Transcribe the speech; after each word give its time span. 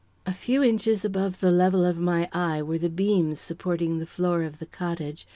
A 0.25 0.33
few 0.33 0.63
inches 0.63 1.05
above 1.05 1.41
the 1.41 1.51
level 1.51 1.85
of 1.85 1.99
my 1.99 2.27
eye 2.33 2.59
were 2.63 2.79
the 2.79 2.89
beams 2.89 3.39
supporting 3.39 3.99
the 3.99 4.07
floor 4.07 4.41
of 4.41 4.57
the 4.57 4.65
cottage. 4.65 5.27